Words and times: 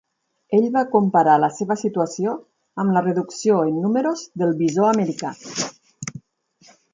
Ell 0.59 0.63
va 0.75 0.81
comparar 0.93 1.35
la 1.43 1.49
seva 1.57 1.77
situació 1.81 2.33
amb 2.85 2.95
la 2.95 3.03
reducció 3.09 3.59
en 3.67 3.77
números 3.85 4.25
del 4.43 4.57
bisó 4.63 4.89
americà. 4.95 5.35